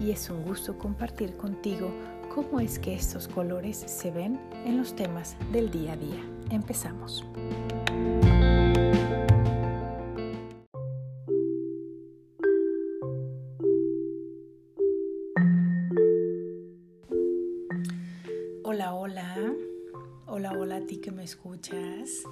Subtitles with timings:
[0.00, 1.90] y es un gusto compartir contigo
[2.34, 6.22] cómo es que estos colores se ven en los temas del día a día.
[6.50, 7.24] Empezamos.
[18.64, 19.54] Hola, hola.
[20.26, 22.24] Hola, hola a ti que me escuchas.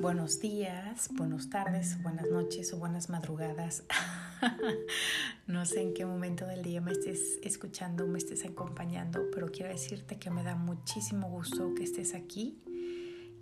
[0.00, 3.84] Buenos días, buenas tardes, buenas noches o buenas madrugadas.
[5.46, 9.72] no sé en qué momento del día me estés escuchando, me estés acompañando, pero quiero
[9.72, 12.58] decirte que me da muchísimo gusto que estés aquí,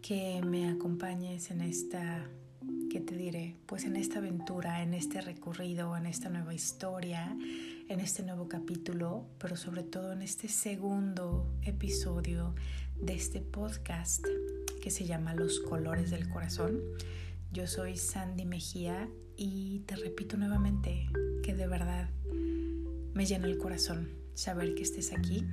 [0.03, 2.27] que me acompañes en esta,
[2.91, 3.57] ¿qué te diré?
[3.67, 7.37] Pues en esta aventura, en este recorrido, en esta nueva historia,
[7.89, 12.55] en este nuevo capítulo, pero sobre todo en este segundo episodio
[13.01, 14.25] de este podcast
[14.83, 16.81] que se llama Los colores del corazón.
[17.53, 19.09] Yo soy Sandy Mejía
[19.43, 21.09] y te repito nuevamente
[21.43, 22.09] que de verdad
[23.13, 25.45] me llena el corazón saber que estés aquí.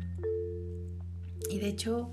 [1.50, 2.12] Y de hecho,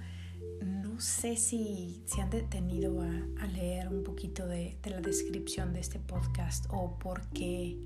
[0.64, 5.98] no sé si se han detenido a, leer un poquito de, la descripción de este
[5.98, 7.76] podcast o por qué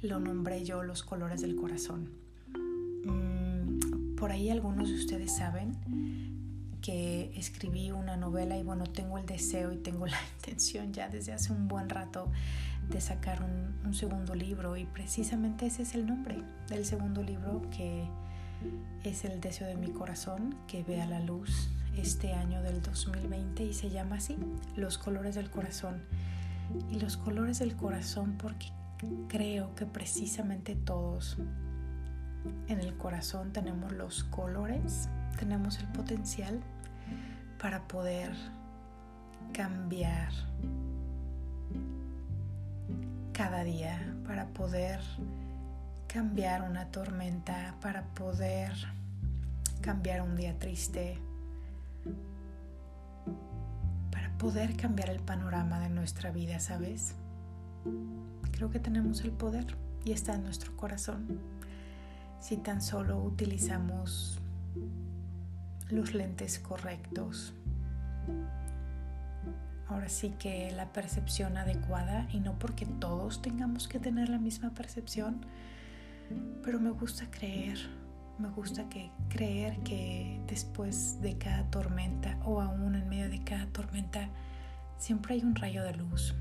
[0.00, 2.08] lo nombré yo Los colores del corazón.
[3.04, 5.76] Mm, por ahí algunos de ustedes saben
[6.80, 11.34] que escribí una novela y bueno, tengo el deseo y tengo la intención ya desde
[11.34, 12.30] hace un buen rato
[12.88, 18.08] de sacar un, segundo libro y precisamente ese es el nombre del segundo libro que
[19.04, 23.62] es el deseo de mi corazón que ve a la luz este año del 2020
[23.64, 24.36] y se llama así,
[24.74, 26.02] Los colores del corazón.
[26.90, 28.66] Y los colores del corazón porque
[29.28, 31.36] creo que precisamente todos
[32.68, 36.60] en el corazón tenemos los colores, tenemos el potencial
[37.60, 38.32] para poder
[39.52, 40.32] cambiar
[43.34, 45.00] cada día, para poder
[46.06, 48.72] cambiar una tormenta, para poder
[49.80, 51.18] cambiar un día triste,
[54.12, 57.16] para poder cambiar el panorama de nuestra vida, ¿sabes?
[58.52, 61.40] Creo que tenemos el poder y está en nuestro corazón.
[62.40, 64.38] Si tan solo utilizamos
[65.90, 67.52] los lentes correctos.
[69.88, 74.70] Ahora sí que la percepción adecuada y no porque todos tengamos que tener la misma
[74.70, 75.44] percepción,
[76.62, 77.78] pero me gusta creer,
[78.38, 83.66] me gusta que creer que después de cada tormenta o aún en medio de cada
[83.66, 84.30] tormenta
[84.96, 86.34] siempre hay un rayo de luz.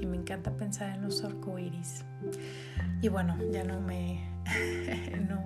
[0.00, 2.04] Y me encanta pensar en los arcoíris.
[3.02, 4.20] Y bueno, ya no me
[5.28, 5.44] no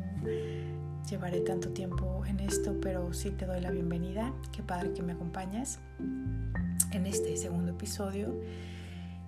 [1.08, 4.32] llevaré tanto tiempo en esto, pero sí te doy la bienvenida.
[4.52, 8.34] Qué padre que me acompañes en este segundo episodio.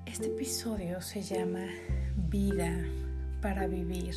[0.07, 1.67] Este episodio se llama
[2.17, 2.73] Vida
[3.43, 4.15] para Vivir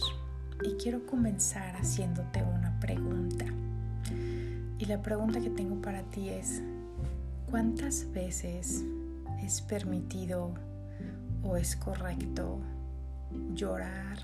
[0.63, 3.45] y quiero comenzar haciéndote una pregunta.
[4.77, 6.61] Y la pregunta que tengo para ti es,
[7.49, 8.85] ¿cuántas veces
[9.43, 10.53] es permitido
[11.43, 12.59] o es correcto
[13.53, 14.17] llorar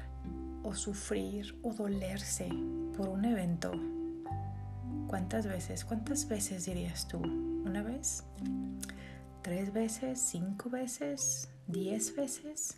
[0.64, 2.50] o sufrir o dolerse
[2.96, 3.74] por un evento,
[5.08, 5.84] ¿cuántas veces?
[5.84, 7.18] ¿Cuántas veces dirías tú?
[7.18, 8.24] ¿Una vez?
[9.42, 10.20] ¿Tres veces?
[10.20, 11.50] ¿Cinco veces?
[11.68, 12.78] ¿Diez veces?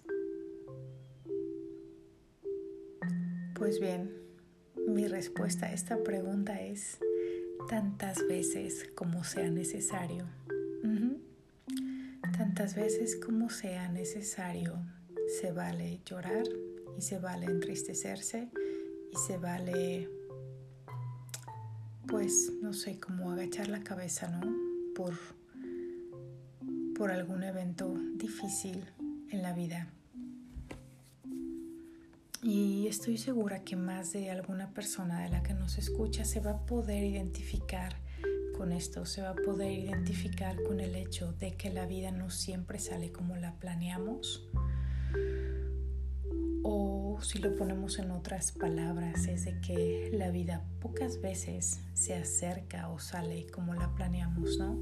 [3.53, 4.11] Pues bien,
[4.87, 6.97] mi respuesta a esta pregunta es
[7.69, 10.25] tantas veces como sea necesario.
[12.37, 14.79] Tantas veces como sea necesario.
[15.39, 16.45] Se vale llorar
[16.97, 18.49] y se vale entristecerse
[19.17, 20.09] se vale,
[22.07, 24.55] pues, no sé, como agachar la cabeza, ¿no?
[24.95, 25.13] Por,
[26.95, 28.85] por algún evento difícil
[29.31, 29.87] en la vida.
[32.43, 36.51] Y estoy segura que más de alguna persona de la que nos escucha se va
[36.51, 37.97] a poder identificar
[38.55, 42.29] con esto, se va a poder identificar con el hecho de que la vida no
[42.29, 44.47] siempre sale como la planeamos
[46.63, 52.15] o si lo ponemos en otras palabras, es de que la vida pocas veces se
[52.15, 54.77] acerca o sale como la planeamos, ¿no?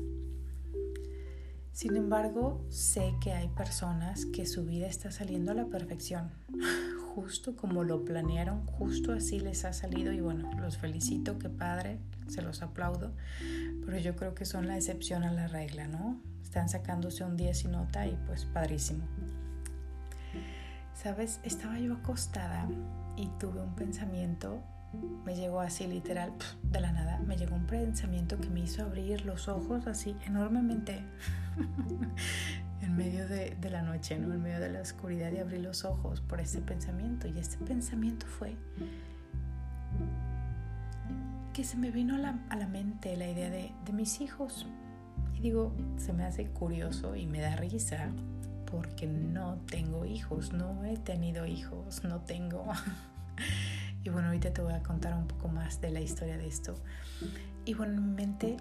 [1.72, 6.32] Sin embargo, sé que hay personas que su vida está saliendo a la perfección,
[7.16, 12.00] justo como lo planearon, justo así les ha salido y bueno, los felicito, qué padre,
[12.28, 13.14] se los aplaudo,
[13.86, 16.22] pero yo creo que son la excepción a la regla, ¿no?
[16.42, 19.06] Están sacándose un día sin nota y pues padrísimo.
[21.06, 22.68] Sabes, estaba yo acostada
[23.16, 24.64] y tuve un pensamiento,
[25.24, 29.24] me llegó así literal, de la nada, me llegó un pensamiento que me hizo abrir
[29.24, 31.04] los ojos así enormemente
[32.82, 34.34] en medio de, la noche, ¿no?
[34.34, 37.28] en medio de la oscuridad y abrí los ojos por ese pensamiento.
[37.28, 38.56] Y este pensamiento fue
[41.54, 44.66] que se me vino a la, mente la idea de, de mis hijos.
[45.36, 48.10] Y digo, se me hace curioso y me da risa
[48.72, 52.66] porque no tengo hijos, no he tenido hijos, no tengo.
[54.04, 56.76] y bueno, ahorita te voy a contar un poco más de la historia de esto.
[57.66, 58.58] Y bueno, en mi mente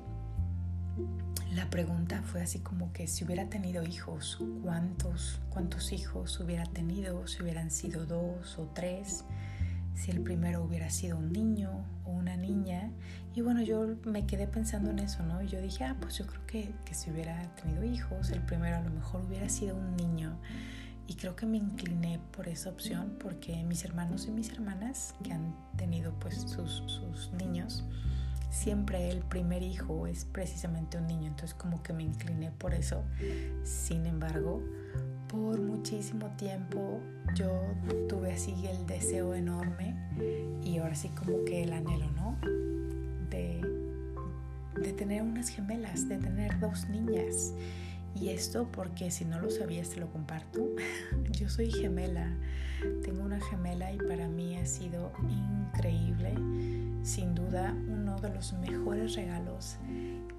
[1.55, 7.27] la pregunta fue así como que si hubiera tenido hijos, ¿cuántos, cuántos hijos hubiera tenido?
[7.27, 9.25] Si hubieran sido dos o tres,
[9.95, 12.91] si el primero hubiera sido un niño o una niña.
[13.35, 15.43] Y bueno, yo me quedé pensando en eso, ¿no?
[15.43, 18.77] Y yo dije, ah, pues yo creo que, que si hubiera tenido hijos, el primero
[18.77, 20.39] a lo mejor hubiera sido un niño.
[21.07, 25.33] Y creo que me incliné por esa opción porque mis hermanos y mis hermanas que
[25.33, 27.85] han tenido pues sus, sus niños,
[28.51, 33.03] siempre el primer hijo es precisamente un niño, entonces como que me incliné por eso.
[33.65, 34.63] Sin embargo,
[35.35, 37.01] por muchísimo tiempo
[37.35, 37.51] yo
[38.09, 39.97] tuve así el deseo enorme
[40.63, 42.39] y ahora sí como que el anhelo, ¿no?
[43.31, 43.61] De,
[44.81, 47.53] de tener unas gemelas, de tener dos niñas.
[48.15, 50.69] Y esto porque si no lo sabías te lo comparto.
[51.33, 52.33] Yo soy gemela,
[53.03, 56.35] tengo una gemela y para mí ha sido increíble
[57.03, 59.79] sin duda uno de los mejores regalos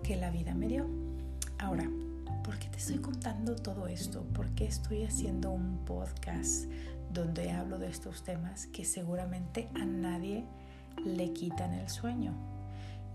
[0.04, 0.88] que la vida me dio.
[1.60, 1.90] Ahora,
[2.46, 4.22] ¿por qué te estoy contando todo esto?
[4.22, 6.66] ¿Por qué estoy haciendo un podcast
[7.12, 10.46] donde hablo de estos temas que seguramente a nadie
[11.04, 12.36] le quitan el sueño?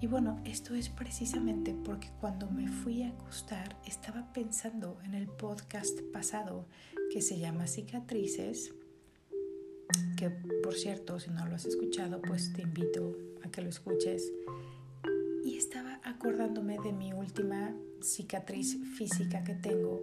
[0.00, 5.28] Y bueno, esto es precisamente porque cuando me fui a acostar estaba pensando en el
[5.28, 6.66] podcast pasado
[7.12, 8.74] que se llama Cicatrices,
[10.16, 14.32] que por cierto, si no lo has escuchado, pues te invito a que lo escuches.
[16.20, 20.02] Acordándome de mi última cicatriz física que tengo.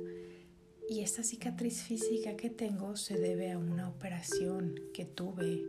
[0.90, 5.64] Y esta cicatriz física que tengo se debe a una operación que tuve.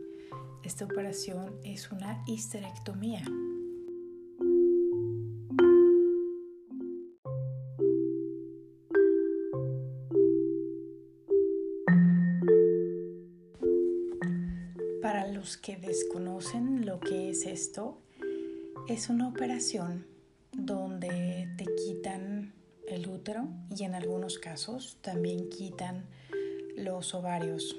[0.63, 3.23] Esta operación es una histerectomía.
[15.03, 18.01] Para los que desconocen lo que es esto,
[18.87, 20.09] es una operación
[20.99, 22.53] donde te quitan
[22.87, 26.05] el útero y en algunos casos también quitan
[26.75, 27.77] los ovarios.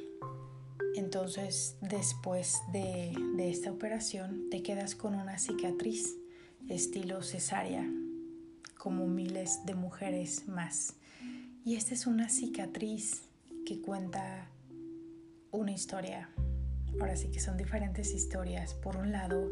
[0.94, 6.16] Entonces después de, de esta operación te quedas con una cicatriz
[6.68, 7.86] estilo cesárea,
[8.78, 10.94] como miles de mujeres más.
[11.64, 13.22] Y esta es una cicatriz
[13.66, 14.48] que cuenta
[15.50, 16.30] una historia
[16.98, 18.74] ahora sí que son diferentes historias.
[18.74, 19.48] Por un lado,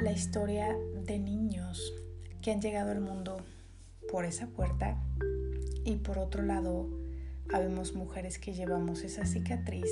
[0.00, 1.92] la historia de niños
[2.40, 3.38] que han llegado al mundo
[4.10, 4.96] por esa puerta
[5.84, 6.88] y por otro lado,
[7.52, 9.90] habemos mujeres que llevamos esa cicatriz,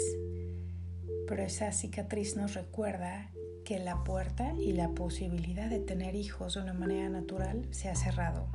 [1.27, 3.31] pero esa cicatriz nos recuerda
[3.65, 7.95] que la puerta y la posibilidad de tener hijos de una manera natural se ha
[7.95, 8.47] cerrado.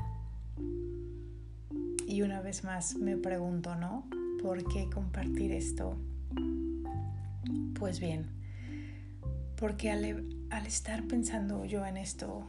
[2.07, 4.07] Y una vez más me pregunto, ¿no?
[4.41, 5.97] ¿Por qué compartir esto?
[7.79, 8.27] Pues bien,
[9.55, 12.45] porque al, estar pensando yo en esto,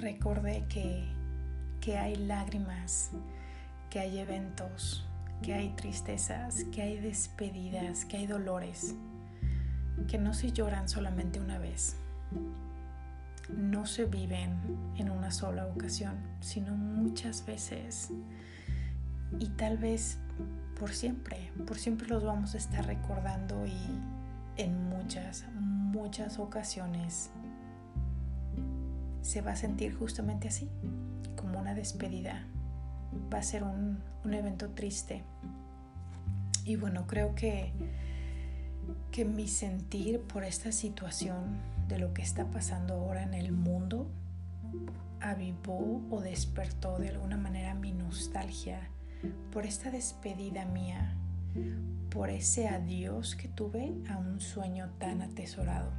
[0.00, 1.04] recordé que,
[1.80, 3.10] que hay lágrimas,
[3.88, 5.06] que hay eventos,
[5.42, 8.94] que hay tristezas, que hay despedidas, que hay dolores,
[10.08, 11.96] que no se lloran solamente una vez,
[13.48, 14.56] no se viven
[14.96, 18.10] en una sola ocasión, sino muchas veces.
[19.38, 20.18] Y tal vez
[20.78, 23.76] por siempre, por siempre los vamos a estar recordando y
[24.56, 27.30] en muchas, muchas ocasiones
[29.22, 30.68] se va a sentir justamente así,
[31.36, 32.46] como una despedida.
[33.32, 35.24] Va a ser un, un evento triste.
[36.64, 37.72] Y bueno, creo que,
[39.10, 41.58] que mi sentir por esta situación
[41.88, 44.10] de lo que está pasando ahora en el mundo
[45.20, 48.88] avivó o despertó de alguna manera mi nostalgia
[49.52, 51.14] por esta despedida mía,
[52.10, 55.92] por ese adiós que tuve a un sueño tan atesorado.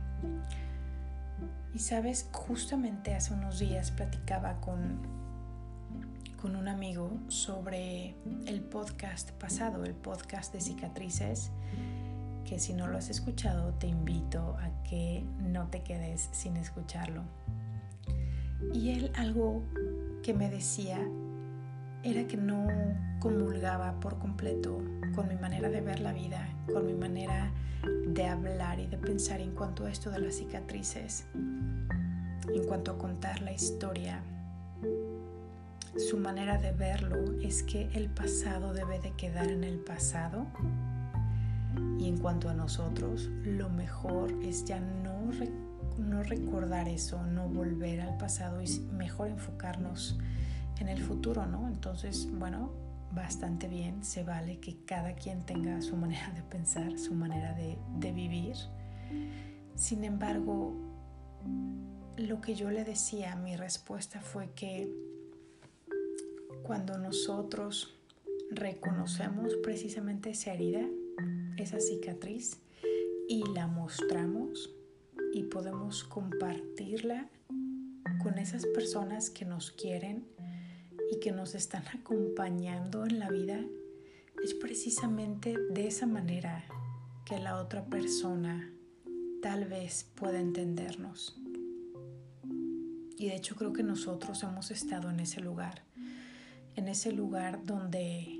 [1.73, 4.99] Y sabes, justamente hace unos días platicaba con,
[6.41, 11.51] con un amigo sobre el podcast pasado, el podcast de cicatrices,
[12.45, 17.23] que si no lo has escuchado te invito a que no te quedes sin escucharlo.
[18.73, 19.63] Y él algo
[20.23, 20.99] que me decía
[22.03, 22.67] era que no
[23.19, 24.81] comulgaba por completo
[25.15, 27.51] con mi manera de ver la vida, con mi manera
[28.07, 32.97] de hablar y de pensar en cuanto a esto de las cicatrices, en cuanto a
[32.97, 34.21] contar la historia.
[35.97, 40.47] Su manera de verlo es que el pasado debe de quedar en el pasado
[41.99, 45.31] y en cuanto a nosotros, lo mejor es ya no,
[45.99, 50.31] no recordar eso, no volver al pasado y mejor enfocarnos en
[50.87, 51.67] el futuro, ¿no?
[51.67, 52.71] Entonces, bueno,
[53.11, 57.77] bastante bien, se vale que cada quien tenga su manera de pensar, su manera de,
[57.99, 58.55] de vivir.
[59.75, 60.73] Sin embargo,
[62.17, 64.91] lo que yo le decía, mi respuesta fue que
[66.63, 67.95] cuando nosotros
[68.51, 70.85] reconocemos precisamente esa herida,
[71.57, 72.59] esa cicatriz,
[73.27, 74.73] y la mostramos
[75.33, 77.29] y podemos compartirla
[78.21, 80.25] con esas personas que nos quieren,
[81.11, 83.59] y que nos están acompañando en la vida,
[84.41, 86.63] es precisamente de esa manera
[87.25, 88.73] que la otra persona
[89.41, 91.37] tal vez pueda entendernos.
[93.17, 95.83] Y de hecho creo que nosotros hemos estado en ese lugar,
[96.75, 98.39] en ese lugar donde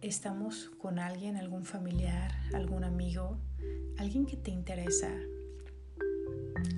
[0.00, 3.36] estamos con alguien, algún familiar, algún amigo,
[3.98, 5.12] alguien que te interesa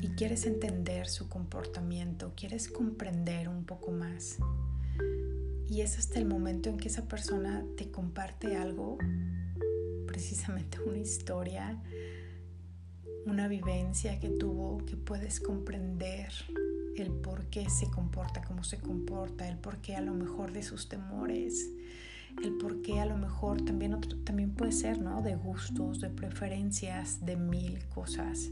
[0.03, 4.39] y quieres entender su comportamiento, quieres comprender un poco más.
[5.69, 8.99] Y es hasta el momento en que esa persona te comparte algo,
[10.07, 11.81] precisamente una historia,
[13.27, 16.29] una vivencia que tuvo, que puedes comprender
[16.97, 20.63] el por qué se comporta como se comporta, el por qué a lo mejor de
[20.63, 21.71] sus temores,
[22.43, 25.23] el por qué a lo mejor también, también puede ser, ¿no?
[25.23, 28.51] De gustos, de preferencias, de mil cosas.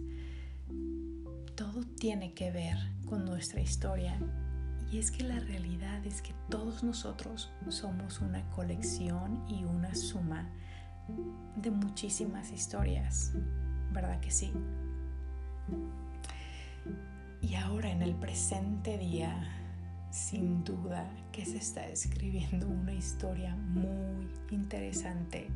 [1.55, 2.77] Todo tiene que ver
[3.07, 4.19] con nuestra historia
[4.93, 10.51] y es que la realidad es que todos nosotros somos una colección y una suma
[11.57, 13.33] de muchísimas historias,
[13.91, 14.53] ¿verdad que sí?
[17.41, 19.43] Y ahora en el presente día,
[20.11, 25.49] sin duda que se está escribiendo una historia muy interesante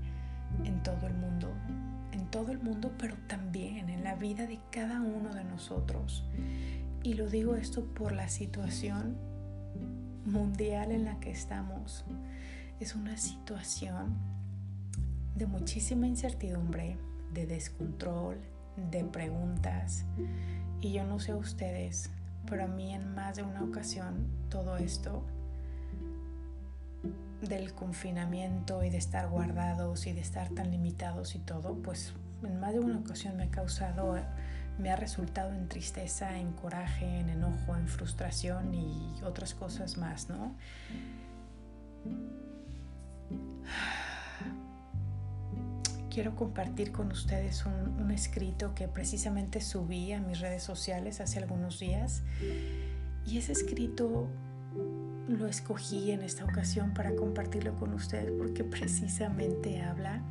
[0.65, 1.53] en todo el mundo,
[2.13, 6.25] en todo el mundo, pero también en la vida de cada uno de nosotros.
[7.07, 9.17] Y lo digo esto por la situación
[10.25, 12.05] mundial en la que estamos.
[12.81, 14.17] Es una situación
[15.37, 16.99] de muchísima incertidumbre,
[17.33, 18.39] de descontrol,
[18.91, 20.05] de preguntas.
[20.81, 22.11] Y yo no sé ustedes,
[22.45, 25.23] pero a mí en más de una ocasión todo esto
[27.41, 32.59] del confinamiento y de estar guardados y de estar tan limitados y todo, pues en
[32.59, 34.17] más de una ocasión me ha causado
[34.79, 40.29] me ha resultado en tristeza, en coraje, en enojo, en frustración y otras cosas más,
[40.29, 40.55] ¿no?
[46.11, 51.39] Quiero compartir con ustedes un, un, escrito que precisamente subí a mis redes sociales hace
[51.39, 52.23] algunos días
[53.27, 54.29] y ese escrito
[55.29, 60.23] lo escogí en esta ocasión para compartirlo con ustedes porque precisamente habla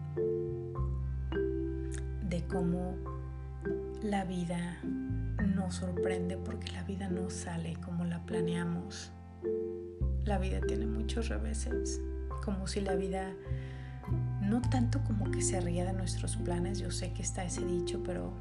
[2.23, 3.14] de cómo
[4.05, 4.79] la vida
[5.55, 9.11] nos sorprende porque la vida no sale como la planeamos.
[10.25, 11.99] La vida tiene muchos reveses,
[12.43, 13.33] como si la vida
[14.41, 18.03] no tanto como que se ría de nuestros planes, yo sé que está ese dicho,
[18.03, 18.31] pero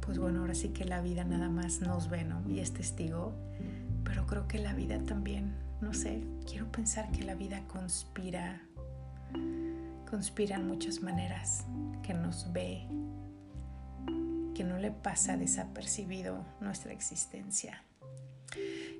[0.00, 2.42] pues bueno, ahora sí que la vida nada más nos ve, ¿no?
[2.46, 3.32] Y es testigo,
[4.04, 8.60] pero creo que la vida también, no sé, quiero pensar que la vida conspira,
[10.10, 11.64] conspira en muchas maneras,
[12.02, 12.86] que nos ve,
[14.56, 17.84] que no le pasa desapercibido nuestra existencia.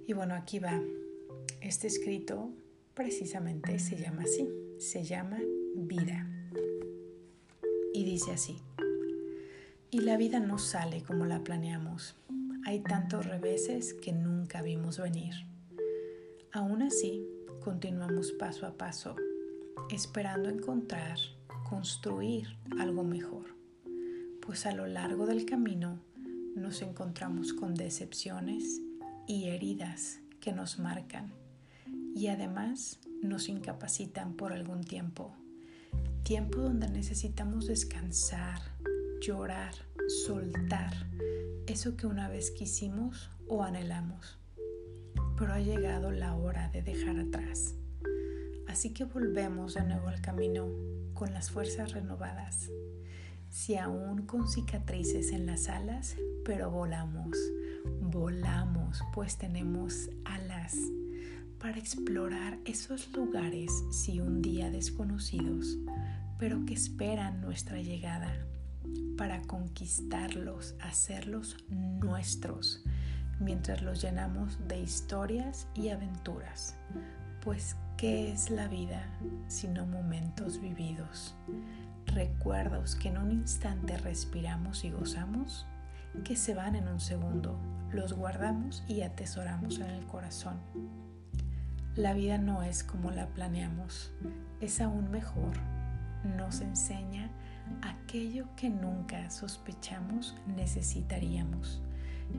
[0.06, 0.82] Y bueno, aquí va.
[1.62, 2.50] Este escrito
[2.92, 4.46] precisamente se llama así,
[4.78, 5.40] se llama
[5.75, 6.28] vida.
[7.94, 8.58] Y dice así,
[9.90, 12.16] y la vida no sale como la planeamos.
[12.66, 15.32] Hay tantos reveses que nunca vimos venir.
[16.52, 17.26] Aún así,
[17.64, 19.16] continuamos paso a paso,
[19.88, 21.16] esperando encontrar,
[21.64, 22.46] construir
[22.78, 23.55] algo mejor
[24.46, 25.98] pues a lo largo del camino
[26.54, 28.80] nos encontramos con decepciones
[29.26, 31.32] y heridas que nos marcan
[32.14, 35.34] y además nos incapacitan por algún tiempo.
[36.22, 38.60] Tiempo donde necesitamos descansar,
[39.20, 39.74] llorar,
[40.24, 40.94] soltar
[41.66, 44.38] eso que una vez quisimos o anhelamos.
[45.36, 47.74] Pero ha llegado la hora de dejar atrás.
[48.68, 50.68] Así que volvemos de nuevo al camino
[51.14, 52.70] con las fuerzas renovadas
[53.56, 57.38] si aún con cicatrices en las alas, pero volamos,
[58.02, 60.76] volamos, pues tenemos alas
[61.58, 65.78] para explorar esos lugares, si un día desconocidos,
[66.38, 68.46] pero que esperan nuestra llegada,
[69.16, 72.84] para conquistarlos, hacerlos nuestros,
[73.40, 76.76] mientras los llenamos de historias y aventuras.
[77.42, 81.34] Pues, ¿qué es la vida sino momentos vividos?
[82.16, 85.66] Recuerdos que en un instante respiramos y gozamos,
[86.25, 90.58] que se van en un segundo, los guardamos y atesoramos en el corazón.
[91.94, 94.14] La vida no es como la planeamos,
[94.62, 95.58] es aún mejor.
[96.25, 97.30] Nos enseña
[97.82, 101.82] aquello que nunca sospechamos necesitaríamos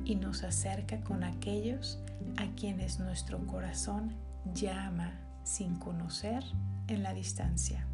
[0.05, 1.99] y nos acerca con aquellos
[2.37, 4.15] a quienes nuestro corazón
[4.55, 6.43] llama sin conocer
[6.87, 7.85] en la distancia.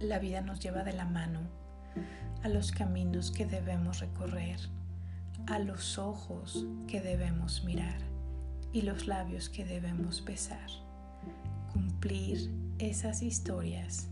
[0.00, 1.40] La vida nos lleva de la mano
[2.42, 4.60] a los caminos que debemos recorrer,
[5.46, 7.98] a los ojos que debemos mirar
[8.74, 10.68] y los labios que debemos besar.
[11.72, 14.08] Cumplir esas historias,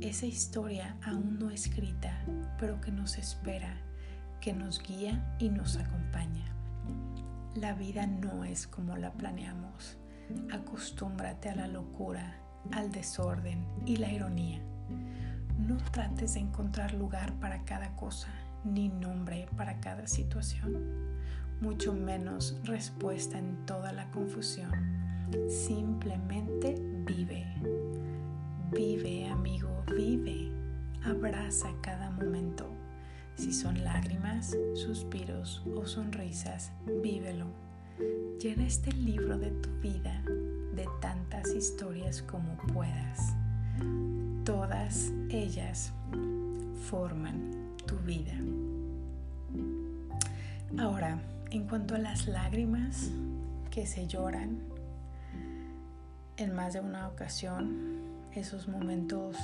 [0.00, 2.24] esa historia aún no escrita,
[2.60, 3.80] pero que nos espera,
[4.40, 6.54] que nos guía y nos acompaña.
[7.56, 9.98] La vida no es como la planeamos.
[10.52, 12.38] Acostúmbrate a la locura,
[12.70, 14.60] al desorden y la ironía.
[15.58, 18.28] No trates de encontrar lugar para cada cosa,
[18.64, 20.74] ni nombre para cada situación,
[21.60, 24.70] mucho menos respuesta en toda la confusión.
[25.48, 26.74] Simplemente
[27.06, 27.46] vive.
[28.70, 30.52] Vive, amigo, vive.
[31.04, 32.66] Abraza cada momento.
[33.36, 36.72] Si son lágrimas, suspiros o sonrisas,
[37.02, 37.46] vívelo.
[38.40, 40.22] Llena este libro de tu vida
[40.74, 43.34] de tantas historias como puedas.
[44.46, 45.92] Todas ellas
[46.88, 48.32] forman tu vida.
[50.78, 51.18] Ahora,
[51.50, 53.10] en cuanto a las lágrimas
[53.72, 54.60] que se lloran,
[56.36, 58.04] en más de una ocasión,
[58.36, 59.36] esos momentos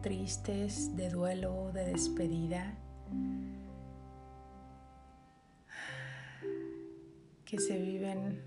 [0.00, 2.78] tristes de duelo, de despedida,
[7.44, 8.42] que se viven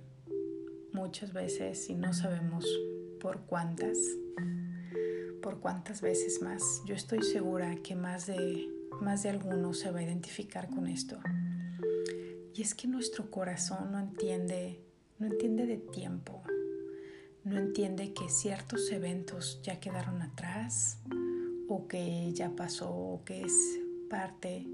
[0.92, 2.66] muchas veces y no sabemos
[3.20, 4.00] por cuántas
[5.42, 6.84] por cuántas veces más.
[6.86, 8.70] Yo estoy segura que más de,
[9.02, 11.20] más de alguno se va a identificar con esto.
[12.54, 14.82] Y es que nuestro corazón no entiende,
[15.20, 16.44] no entiende de tiempo,
[17.44, 21.00] no entiende que ciertos eventos ya quedaron atrás
[21.68, 23.54] o que ya pasó o que es
[24.10, 24.68] parte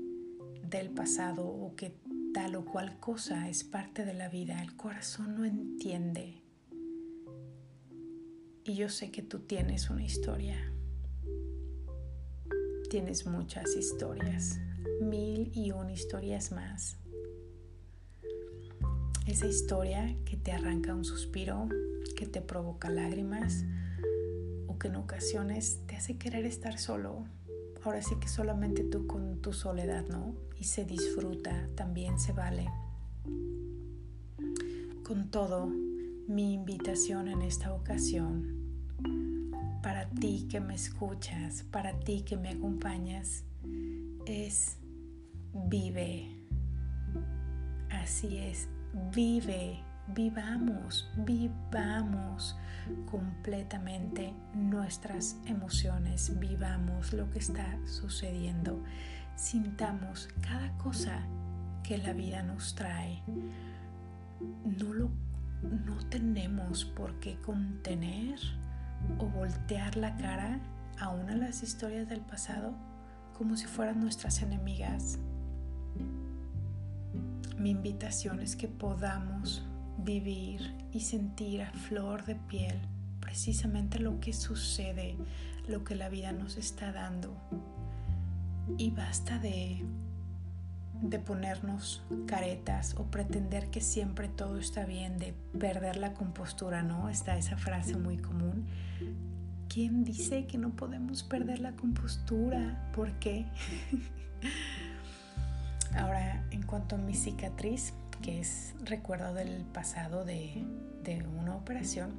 [0.63, 1.93] del pasado o que
[2.33, 4.61] tal o cual cosa es parte de la vida.
[4.61, 6.36] El corazón no entiende
[8.67, 10.57] y yo sé que tú tienes una historia.
[12.89, 14.59] Tienes muchas historias,
[14.99, 16.97] mil y una historias más.
[19.25, 21.69] Esa historia que te arranca un suspiro,
[22.17, 23.63] que te provoca lágrimas
[24.67, 27.25] o que en ocasiones te hace querer estar solo.
[27.83, 30.35] Ahora sí que solamente tú con tu soledad, ¿no?
[30.57, 32.67] Y se disfruta, también se vale.
[35.03, 35.67] Con todo,
[36.27, 38.56] mi invitación en esta ocasión
[39.87, 43.45] para ti que me escuchas, para ti que me acompañas,
[44.25, 44.75] es
[45.53, 46.27] vive.
[47.89, 48.67] Así es,
[49.15, 49.81] vive,
[50.13, 52.57] vivamos, vivamos
[53.09, 58.83] completamente nuestras emociones, vivamos lo que está sucediendo,
[59.37, 61.25] sintamos cada cosa
[61.83, 63.23] que la vida nos trae.
[64.65, 65.11] No lo
[65.63, 68.37] no tenemos por qué contener
[69.17, 70.59] o voltear la cara
[70.99, 72.73] a una de las historias del pasado
[73.37, 75.19] como si fueran nuestras enemigas.
[77.57, 79.65] Mi invitación es que podamos
[79.97, 82.79] vivir y sentir a flor de piel
[83.19, 85.17] precisamente lo que sucede,
[85.67, 87.35] lo que la vida nos está dando.
[88.77, 89.83] Y basta de
[91.01, 97.09] de ponernos caretas o pretender que siempre todo está bien, de perder la compostura, ¿no?
[97.09, 98.65] Está esa frase muy común.
[99.69, 102.89] ¿Quién dice que no podemos perder la compostura?
[102.93, 103.45] ¿Por qué?
[105.95, 110.65] Ahora, en cuanto a mi cicatriz, que es recuerdo del pasado de,
[111.39, 112.11] una operación,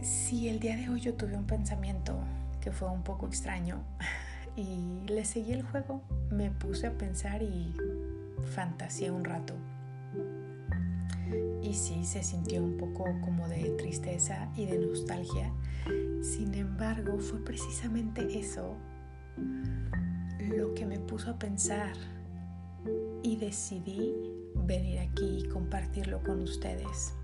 [0.00, 2.18] si el día de hoy yo tuve un pensamiento
[2.60, 3.82] que fue un poco extraño,
[4.56, 6.02] y le seguí el juego.
[6.30, 7.74] Me puse a pensar y
[8.54, 9.54] fantaseé un rato.
[11.62, 15.52] Y sí, se sintió un poco como de tristeza y de nostalgia.
[16.22, 18.76] Sin embargo, fue precisamente eso
[20.38, 21.92] lo que me puso a pensar
[23.22, 24.14] y decidí
[24.54, 27.14] venir aquí y compartirlo con ustedes.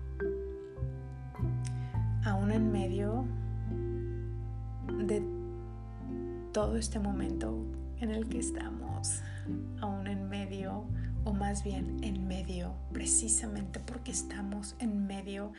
[2.23, 3.25] Aún en medio
[6.57, 7.55] todo este momento
[7.99, 9.21] en el que estamos,
[9.79, 10.87] aún en medio,
[11.23, 15.53] o más bien en medio, precisamente porque estamos en medio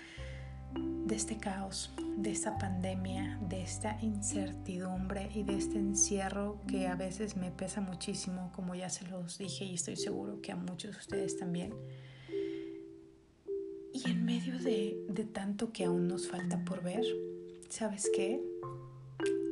[0.75, 6.97] de este caos, de esta pandemia, de esta incertidumbre y de este encierro que a
[6.97, 10.95] veces me pesa muchísimo, como ya se los dije y estoy seguro que a muchos
[10.95, 11.75] de ustedes también.
[13.93, 17.05] Y en medio de, de tanto que aún nos falta por ver,
[17.69, 18.43] ¿sabes qué?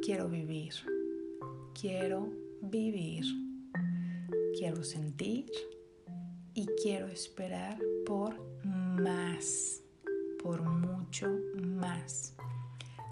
[0.03, 0.75] Quiero vivir,
[1.79, 3.25] quiero vivir,
[4.59, 5.51] quiero sentir
[6.55, 9.83] y quiero esperar por más
[10.47, 12.35] por mucho más.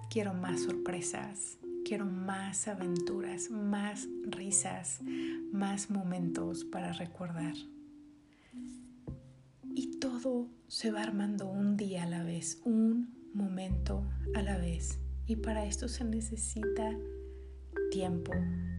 [0.09, 5.01] Quiero más sorpresas, quiero más aventuras, más risas,
[5.51, 7.55] más momentos para recordar.
[9.75, 14.05] Y todo se va armando un día a la vez, un momento
[14.37, 15.01] a la vez.
[15.27, 16.97] Y para esto se necesita
[17.95, 18.33] tiempo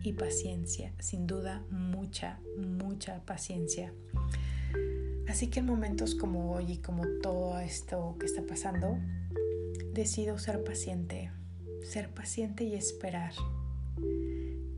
[0.03, 3.93] y paciencia, sin duda mucha, mucha paciencia.
[5.29, 8.97] Así que en momentos como hoy y como todo esto que está pasando,
[9.93, 11.31] decido ser paciente,
[11.81, 13.31] ser paciente y esperar.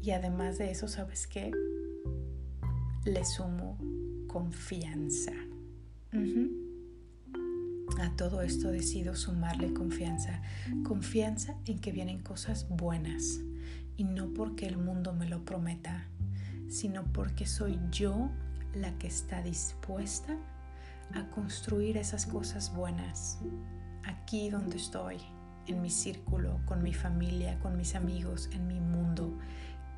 [0.04, 1.50] Y además de eso, ¿sabes qué?
[3.04, 3.80] Le sumo
[4.28, 5.34] confianza.
[8.00, 10.44] A todo esto decido sumarle confianza.
[10.84, 13.42] Confianza en que vienen cosas buenas.
[13.98, 16.08] Y no porque el mundo me lo prometa,
[16.70, 18.30] sino porque soy yo
[18.74, 20.38] la que está dispuesta
[21.14, 23.40] a construir esas cosas buenas
[24.04, 25.18] aquí donde estoy,
[25.66, 29.38] en mi círculo, con mi familia, con mis amigos, en mi mundo.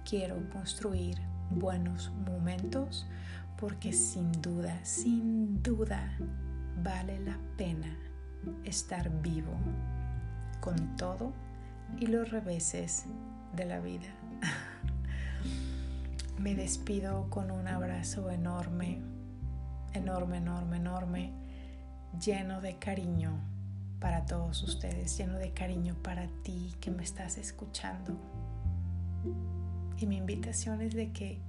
[0.08, 1.18] Quiero construir
[1.52, 3.08] buenos momentos
[3.58, 6.18] porque sin duda, sin duda,
[6.82, 7.98] vale la pena
[8.64, 9.54] estar vivo
[10.62, 11.34] con todo
[12.00, 13.06] y los reveses
[13.56, 14.08] de la vida.
[16.40, 19.02] Me despido con un abrazo enorme,
[19.94, 21.34] enorme, enorme, enorme,
[22.20, 23.40] lleno de cariño
[24.00, 28.16] para todos ustedes, lleno de cariño para ti que me estás escuchando.
[29.98, 31.42] Y mi invitación es de que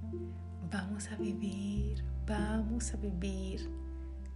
[0.69, 3.69] vamos a vivir, vamos a vivir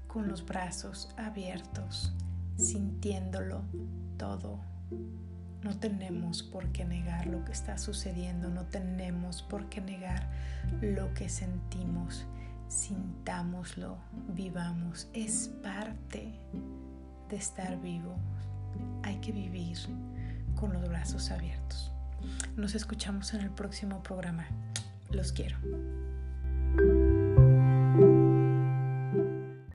[0.08, 2.13] con los brazos abiertos,
[2.56, 3.63] sintiéndolo
[4.17, 4.62] todo
[5.65, 10.30] no tenemos por qué negar lo que está sucediendo, no tenemos por qué negar
[10.80, 12.28] lo que sentimos.
[12.67, 13.97] Sintámoslo,
[14.36, 16.39] vivamos, es parte
[17.30, 18.15] de estar vivo.
[19.01, 19.80] Hay que vivir
[20.54, 21.91] con los brazos abiertos.
[22.56, 24.45] Nos escuchamos en el próximo programa.
[25.10, 25.58] Los quiero.